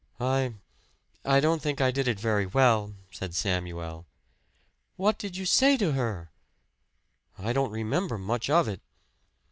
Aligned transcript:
"I 0.19 0.55
I 1.23 1.39
don't 1.39 1.61
think 1.61 1.79
I 1.79 1.91
did 1.91 2.07
it 2.07 2.19
very 2.19 2.47
well," 2.47 2.95
said 3.11 3.35
Samuel. 3.35 4.07
"What 4.95 5.19
did 5.19 5.37
you 5.37 5.45
say 5.45 5.77
to 5.77 5.91
her?" 5.91 6.31
"I 7.37 7.53
don't 7.53 7.69
remember 7.69 8.17
much 8.17 8.49
of 8.49 8.67
it." 8.67 8.81